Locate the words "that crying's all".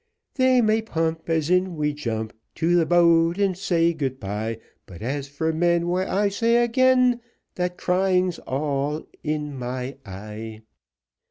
7.53-9.05